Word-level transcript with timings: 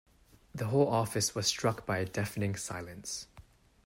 The 0.55 0.65
whole 0.65 0.87
office 0.87 1.35
was 1.35 1.45
struck 1.45 1.85
by 1.85 1.99
a 1.99 2.05
deafening 2.07 2.55
silence. 2.55 3.27